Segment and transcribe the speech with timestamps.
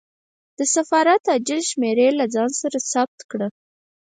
[0.57, 3.47] د سفارت عاجل شمېرې له ځان سره ثبت کړه.